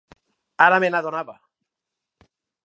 Ara 0.67 0.79
me 0.83 0.89
n'adonava. 0.95 1.37